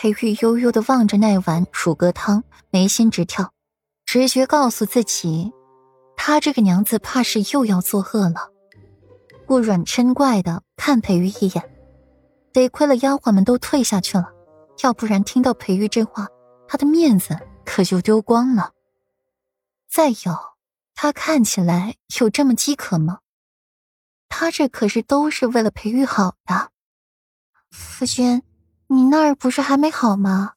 [0.00, 3.52] 裴玉悠悠的望着那碗乳鸽汤，眉心直跳，
[4.06, 5.52] 直觉告诉自己，
[6.16, 8.52] 他这个娘子怕是又要作恶了。
[9.44, 11.68] 顾软嗔怪的看裴玉一眼，
[12.52, 14.30] 得亏了丫鬟们都退下去了，
[14.84, 16.28] 要不然听到裴玉这话，
[16.68, 18.74] 他的面子可就丢光了。
[19.90, 20.38] 再有，
[20.94, 23.18] 他看起来有这么饥渴吗？
[24.28, 26.70] 他这可是都是为了裴玉好的。
[27.72, 28.40] 夫君。
[28.90, 30.54] 你那儿不是还没好吗？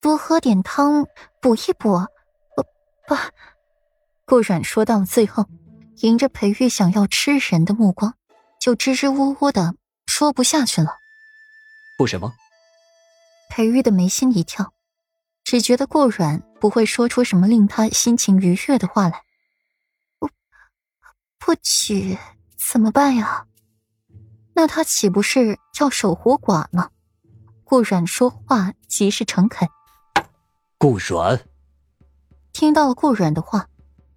[0.00, 1.06] 多喝点汤
[1.40, 1.96] 补一补。
[2.56, 2.62] 不
[3.06, 3.16] 不，
[4.24, 5.46] 顾软说到了最后，
[5.98, 8.14] 迎着裴玉想要吃人的目光，
[8.60, 10.96] 就支支吾吾的说不下去了。
[11.96, 12.32] 不什么？
[13.48, 14.72] 裴玉的眉心一跳，
[15.44, 19.22] 只觉得顾软不会说出什么令他心情愉悦的话来。
[20.18, 20.28] 不
[21.38, 22.18] 不娶
[22.58, 23.46] 怎么办呀？
[24.54, 26.90] 那他岂不是要守活寡了？
[27.72, 29.66] 顾软说话极是诚恳。
[30.76, 31.40] 顾软
[32.52, 33.66] 听到了顾软的话，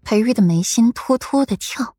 [0.04, 1.96] 裴玉的眉心突突的跳。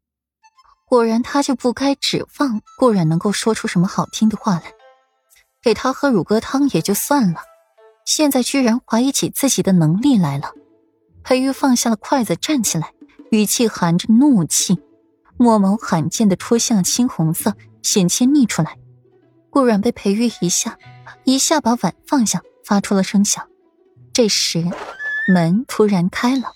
[0.85, 4.65] 果然，他就不该指望顾软能够说出什么好听的话来。
[5.63, 7.41] 给他喝乳鸽汤也就算了，
[8.05, 10.53] 现在居然怀疑起自己的能力来了。
[11.25, 12.93] 裴玉放下了筷子，站起来，
[13.31, 14.79] 语气含着怒气，
[15.39, 18.77] 墨眸罕见的出现了青红色，险些溢出来。
[19.48, 20.77] 顾软被裴玉一下。
[21.25, 23.49] 一下把碗放下，发出了声响。
[24.12, 24.65] 这时，
[25.33, 26.55] 门突然开了，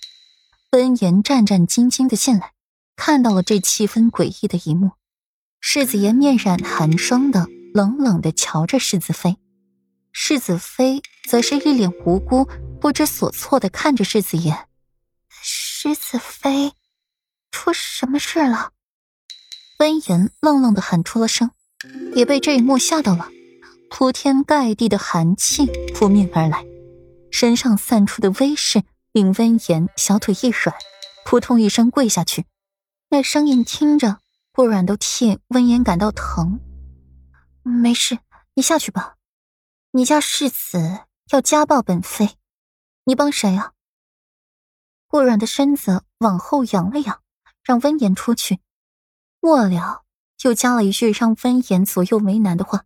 [0.71, 2.53] 温言战战兢兢的进来，
[2.95, 4.91] 看到了这气氛诡异的一幕。
[5.59, 9.37] 世子爷面染寒霜的冷冷的瞧着世子妃，
[10.11, 12.47] 世子妃则是一脸无辜、
[12.79, 14.67] 不知所措的看着世子爷。
[15.29, 16.73] 世子妃，
[17.51, 18.71] 出什么事了？
[19.79, 21.51] 温言愣愣的喊出了声，
[22.15, 23.29] 也被这一幕吓到了。
[23.93, 26.65] 铺天盖地的寒气扑面而来，
[27.29, 30.73] 身上散出的威势令温言小腿一软，
[31.25, 32.45] 扑通一声跪下去。
[33.09, 34.19] 那声音听着，
[34.53, 36.61] 顾软都替温言感到疼。
[37.63, 38.17] 没事，
[38.53, 39.17] 你下去吧。
[39.91, 41.01] 你家世子
[41.31, 42.37] 要家暴本妃，
[43.03, 43.73] 你帮谁啊？
[45.05, 47.21] 顾软的身子往后仰了仰，
[47.61, 48.61] 让温言出去。
[49.41, 50.05] 末了，
[50.43, 52.85] 又加了一句让温言左右为难的话。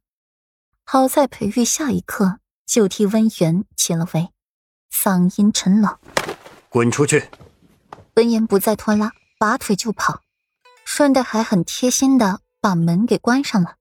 [0.87, 4.29] 好在裴玉下一刻就替温言解了围，
[4.91, 5.97] 嗓音沉冷
[6.69, 7.27] ：“滚出去！”
[8.15, 10.21] 温言不再拖拉，拔腿就跑，
[10.85, 13.77] 顺带还很贴心的把门给关上了。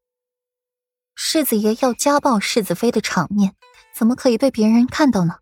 [1.14, 3.54] 世子爷要家暴世子妃的场面，
[3.94, 5.40] 怎么可以被别人看到呢？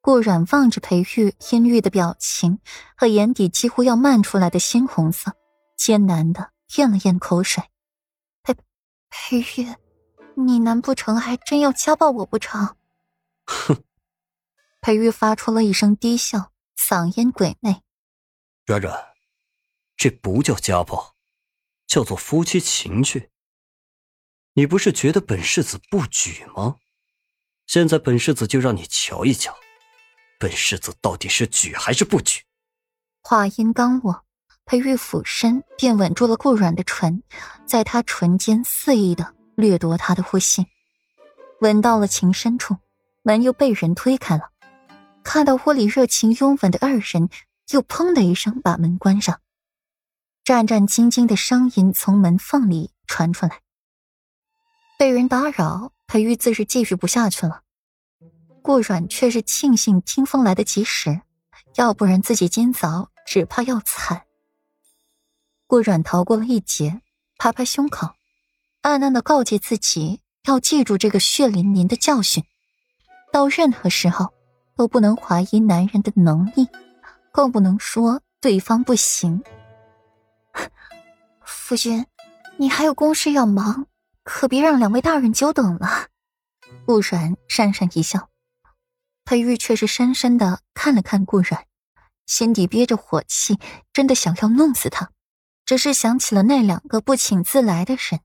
[0.00, 2.58] 顾软望着裴玉阴郁的表情
[2.96, 5.32] 和眼底几乎要漫出来的鲜红色，
[5.76, 7.62] 艰难的咽了咽口水
[8.42, 8.56] ：“裴
[9.08, 9.68] 裴玉。”
[10.46, 12.76] 你难不成还真要家暴我不成？
[13.44, 13.82] 哼！
[14.80, 17.82] 裴玉发出了一声低笑，嗓音鬼魅
[18.64, 18.96] ：“软软，
[19.96, 21.16] 这不叫家暴，
[21.88, 23.30] 叫做夫妻情趣。
[24.52, 26.76] 你不是觉得本世子不举吗？
[27.66, 29.56] 现在本世子就让你瞧一瞧，
[30.38, 32.44] 本世子到底是举还是不举。”
[33.22, 34.24] 话音刚落，
[34.64, 37.24] 裴玉俯身便吻住了顾软的唇，
[37.66, 39.34] 在他唇间肆意的。
[39.58, 40.68] 掠夺他的呼吸，
[41.62, 42.76] 吻到了情深处，
[43.22, 44.52] 门又被人推开了。
[45.24, 47.28] 看到屋里热情拥吻的二人，
[47.70, 49.40] 又砰的一声把门关上。
[50.44, 53.60] 战战兢兢的声音从门缝里传出来。
[54.96, 57.62] 被人打扰，裴玉自是继续不下去了。
[58.62, 61.20] 顾软却是庆幸听风来得及时，
[61.74, 64.22] 要不然自己今早只怕要惨。
[65.66, 67.02] 顾软逃过了一劫，
[67.36, 68.17] 拍拍胸口。
[68.88, 72.42] 暗暗的告诫自己要记住这个血淋淋的教训，
[73.30, 74.32] 到任何时候
[74.74, 76.66] 都不能怀疑男人的能力，
[77.30, 79.42] 更不能说对方不行。
[81.44, 82.06] 夫君，
[82.56, 83.84] 你还有公事要忙，
[84.22, 86.06] 可别让两位大人久等了。
[86.86, 88.30] 顾然讪讪一笑，
[89.26, 91.66] 裴玉却是深深的看了看顾然，
[92.24, 93.58] 心底憋着火气，
[93.92, 95.10] 真的想要弄死他，
[95.66, 98.22] 只是想起了那两个不请自来的人。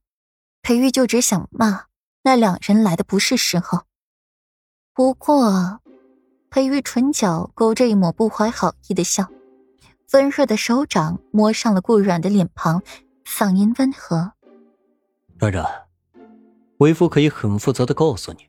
[0.63, 1.87] 裴玉就只想骂
[2.23, 3.83] 那两人来的不是时候。
[4.93, 5.81] 不过，
[6.49, 9.29] 裴玉唇角勾着一抹不怀好意的笑，
[10.13, 12.81] 温热的手掌摸上了顾软的脸庞，
[13.25, 14.31] 嗓音温和
[15.37, 15.67] ：“软软，
[16.77, 18.47] 为夫可以很负责的告诉你，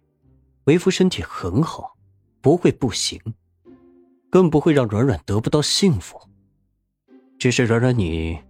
[0.64, 1.96] 为夫身体很好，
[2.40, 3.20] 不会不行，
[4.31, 6.28] 更不会让软软得不到幸福。
[7.40, 8.40] 只是软软你